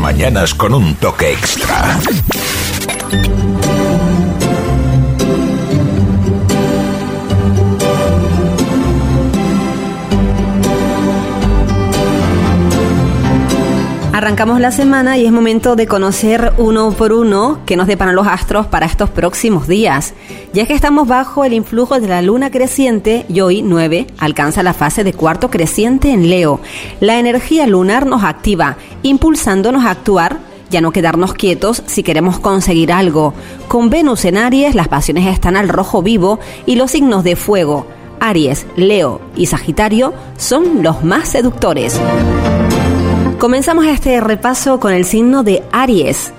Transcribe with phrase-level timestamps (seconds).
[0.00, 2.00] mañanas con un toque extra.
[14.20, 18.26] Arrancamos la semana y es momento de conocer uno por uno qué nos deparan los
[18.26, 20.12] astros para estos próximos días.
[20.52, 24.74] Ya que estamos bajo el influjo de la luna creciente y hoy 9 alcanza la
[24.74, 26.60] fase de cuarto creciente en Leo.
[27.00, 30.36] La energía lunar nos activa, impulsándonos a actuar
[30.68, 33.32] ya no quedarnos quietos si queremos conseguir algo.
[33.68, 37.86] Con Venus en Aries las pasiones están al rojo vivo y los signos de fuego,
[38.20, 41.98] Aries, Leo y Sagitario, son los más seductores.
[43.40, 46.30] Comenzamos este repaso con el signo de Aries.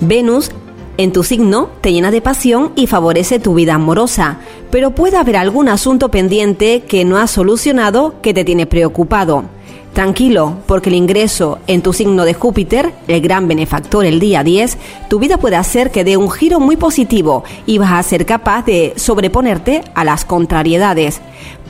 [0.00, 0.50] Venus
[0.98, 4.38] en tu signo te llena de pasión y favorece tu vida amorosa,
[4.70, 9.44] pero puede haber algún asunto pendiente que no has solucionado que te tiene preocupado.
[9.92, 14.78] Tranquilo, porque el ingreso en tu signo de Júpiter, el gran benefactor el día 10,
[15.10, 18.64] tu vida puede hacer que dé un giro muy positivo y vas a ser capaz
[18.64, 21.20] de sobreponerte a las contrariedades.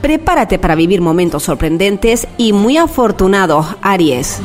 [0.01, 4.41] Prepárate para vivir momentos sorprendentes y muy afortunados, Aries.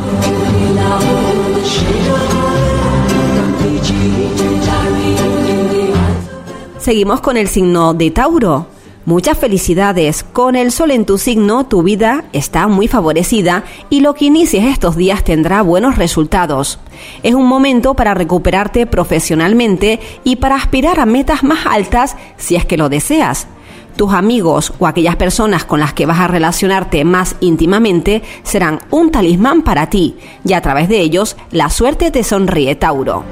[6.80, 8.77] Seguimos con el signo de Tauro.
[9.08, 10.25] Muchas felicidades.
[10.33, 14.66] Con el sol en tu signo, tu vida está muy favorecida y lo que inicies
[14.66, 16.77] estos días tendrá buenos resultados.
[17.23, 22.66] Es un momento para recuperarte profesionalmente y para aspirar a metas más altas si es
[22.66, 23.47] que lo deseas
[23.95, 29.09] tus amigos o aquellas personas con las que vas a relacionarte más íntimamente serán un
[29.09, 33.23] talismán para ti y a través de ellos la suerte te sonríe, Tauro.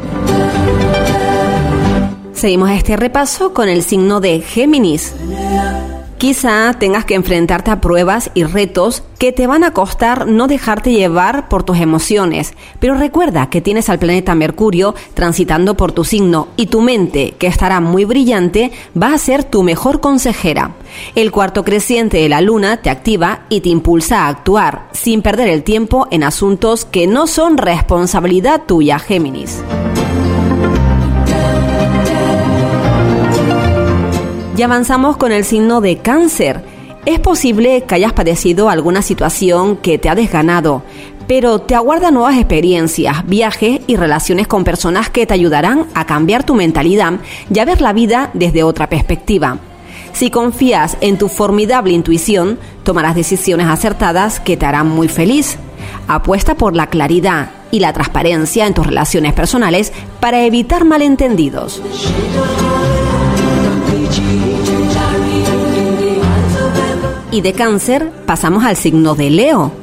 [2.35, 5.15] Seguimos este repaso con el signo de Géminis.
[6.17, 10.91] Quizá tengas que enfrentarte a pruebas y retos que te van a costar no dejarte
[10.91, 16.49] llevar por tus emociones, pero recuerda que tienes al planeta Mercurio transitando por tu signo
[16.57, 20.71] y tu mente, que estará muy brillante, va a ser tu mejor consejera.
[21.15, 25.47] El cuarto creciente de la luna te activa y te impulsa a actuar, sin perder
[25.47, 29.61] el tiempo en asuntos que no son responsabilidad tuya, Géminis.
[34.57, 36.63] Y avanzamos con el signo de cáncer.
[37.05, 40.81] Es posible que hayas padecido alguna situación que te ha desganado,
[41.27, 46.45] pero te aguardan nuevas experiencias, viajes y relaciones con personas que te ayudarán a cambiar
[46.45, 47.19] tu mentalidad
[47.53, 49.59] y a ver la vida desde otra perspectiva.
[50.13, 55.57] Si confías en tu formidable intuición, tomarás decisiones acertadas que te harán muy feliz.
[56.07, 61.81] Apuesta por la claridad y la transparencia en tus relaciones personales para evitar malentendidos.
[67.35, 69.73] Y de cáncer pasamos al signo de Leo.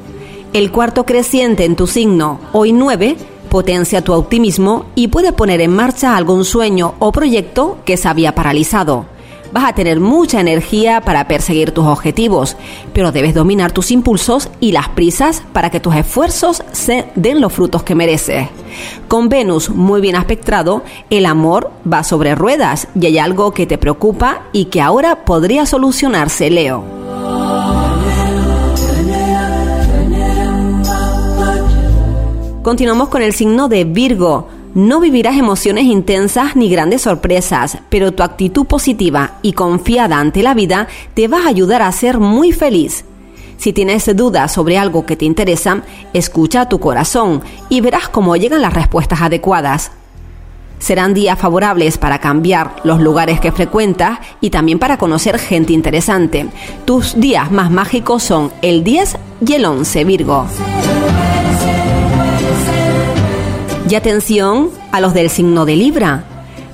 [0.55, 3.15] El cuarto creciente en tu signo, hoy 9,
[3.51, 8.35] potencia tu optimismo y puede poner en marcha algún sueño o proyecto que se había
[8.35, 9.05] paralizado.
[9.53, 12.57] Vas a tener mucha energía para perseguir tus objetivos,
[12.95, 17.53] pero debes dominar tus impulsos y las prisas para que tus esfuerzos se den los
[17.53, 18.49] frutos que mereces.
[19.09, 23.77] Con Venus muy bien aspectrado, el amor va sobre ruedas y hay algo que te
[23.77, 27.02] preocupa y que ahora podría solucionarse, Leo.
[32.63, 34.47] Continuamos con el signo de Virgo.
[34.75, 40.55] No vivirás emociones intensas ni grandes sorpresas, pero tu actitud positiva y confiada ante la
[40.55, 43.05] vida te va a ayudar a ser muy feliz.
[43.57, 48.37] Si tienes dudas sobre algo que te interesa, escucha a tu corazón y verás cómo
[48.37, 49.91] llegan las respuestas adecuadas.
[50.79, 56.47] Serán días favorables para cambiar los lugares que frecuentas y también para conocer gente interesante.
[56.85, 60.47] Tus días más mágicos son el 10 y el 11, Virgo.
[63.93, 66.25] Y atención a los del signo de Libra.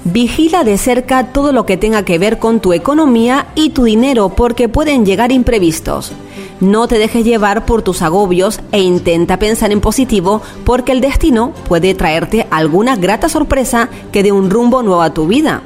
[0.04, 4.28] Vigila de cerca todo lo que tenga que ver con tu economía y tu dinero
[4.28, 6.12] porque pueden llegar imprevistos.
[6.60, 11.52] No te dejes llevar por tus agobios e intenta pensar en positivo porque el destino
[11.66, 15.62] puede traerte alguna grata sorpresa que dé un rumbo nuevo a tu vida.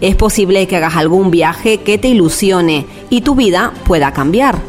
[0.00, 4.60] Es posible que hagas algún viaje que te ilusione y tu vida pueda cambiar.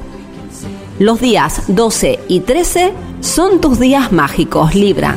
[0.98, 2.92] Los días 12 y 13
[3.22, 5.16] son tus días mágicos, Libra.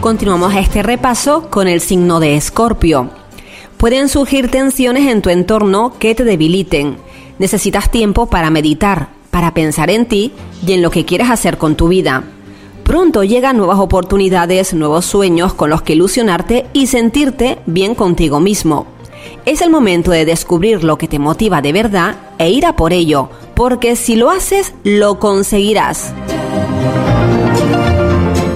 [0.00, 3.10] Continuamos este repaso con el signo de Escorpio.
[3.78, 6.98] Pueden surgir tensiones en tu entorno que te debiliten.
[7.40, 10.32] Necesitas tiempo para meditar, para pensar en ti
[10.64, 12.22] y en lo que quieres hacer con tu vida.
[12.84, 18.86] Pronto llegan nuevas oportunidades, nuevos sueños con los que ilusionarte y sentirte bien contigo mismo.
[19.46, 22.92] Es el momento de descubrir lo que te motiva de verdad e ir a por
[22.92, 26.14] ello, porque si lo haces, lo conseguirás.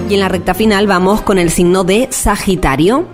[0.09, 3.05] Y en la recta final vamos con el signo de Sagitario.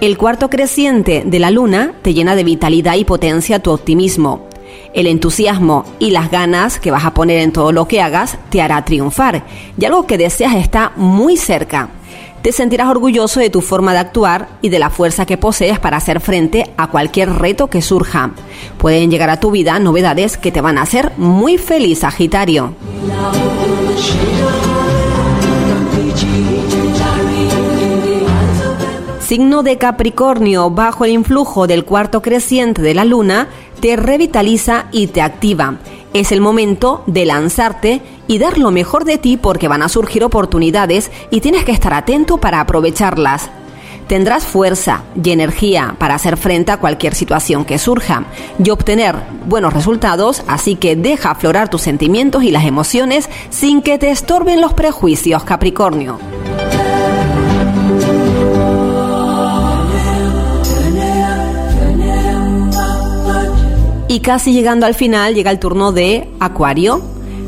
[0.00, 4.48] El cuarto creciente de la luna te llena de vitalidad y potencia tu optimismo.
[4.94, 8.62] El entusiasmo y las ganas que vas a poner en todo lo que hagas te
[8.62, 9.44] hará triunfar
[9.78, 11.90] y algo que deseas está muy cerca.
[12.42, 15.98] Te sentirás orgulloso de tu forma de actuar y de la fuerza que posees para
[15.98, 18.30] hacer frente a cualquier reto que surja.
[18.78, 22.74] Pueden llegar a tu vida novedades que te van a hacer muy feliz, Sagitario.
[29.20, 33.48] Signo de Capricornio, bajo el influjo del cuarto creciente de la luna,
[33.80, 35.76] te revitaliza y te activa.
[36.12, 40.24] Es el momento de lanzarte y dar lo mejor de ti porque van a surgir
[40.24, 43.50] oportunidades y tienes que estar atento para aprovecharlas.
[44.10, 48.24] Tendrás fuerza y energía para hacer frente a cualquier situación que surja
[48.58, 49.14] y obtener
[49.46, 54.60] buenos resultados, así que deja aflorar tus sentimientos y las emociones sin que te estorben
[54.60, 56.18] los prejuicios, Capricornio.
[64.08, 67.00] Y casi llegando al final llega el turno de Acuario.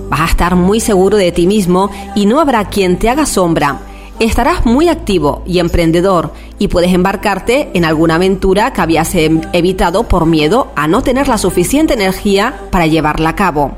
[0.08, 3.80] Vas a estar muy seguro de ti mismo y no habrá quien te haga sombra.
[4.18, 10.04] Estarás muy activo y emprendedor y puedes embarcarte en alguna aventura que habías em, evitado
[10.04, 13.72] por miedo a no tener la suficiente energía para llevarla a cabo.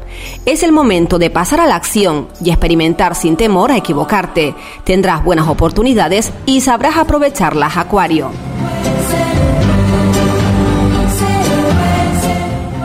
[0.44, 4.54] Es el momento de pasar a la acción y experimentar sin temor a equivocarte.
[4.84, 8.53] Tendrás buenas oportunidades y sabrás aprovecharlas, Acuario.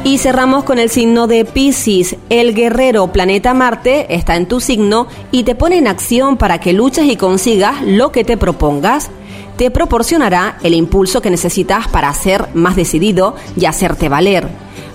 [0.09, 2.15] Y cerramos con el signo de Pisces.
[2.31, 6.73] El guerrero planeta Marte está en tu signo y te pone en acción para que
[6.73, 9.11] luches y consigas lo que te propongas.
[9.55, 14.47] Te proporcionará el impulso que necesitas para ser más decidido y hacerte valer.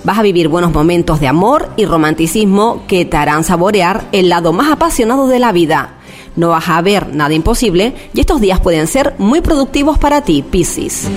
[0.02, 4.52] Vas a vivir buenos momentos de amor y romanticismo que te harán saborear el lado
[4.52, 5.94] más apasionado de la vida.
[6.34, 10.42] No vas a ver nada imposible y estos días pueden ser muy productivos para ti,
[10.42, 11.08] Pisces.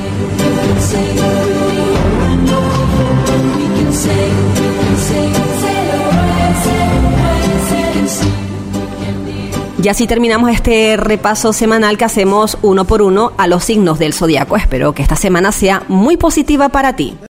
[9.81, 14.13] Y así terminamos este repaso semanal que hacemos uno por uno a los signos del
[14.13, 14.57] zodiaco.
[14.57, 17.17] Espero que esta semana sea muy positiva para ti.